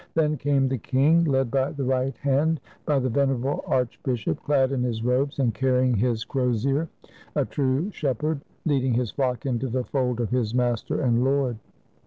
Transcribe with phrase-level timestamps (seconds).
[0.15, 4.71] Then came the king, led by the right hand by the venerable arch bishop, clad
[4.71, 6.89] in his robes and carrying his crozier,
[7.35, 11.59] a true shepherd, leading his flock into the fold of his Master and Lord.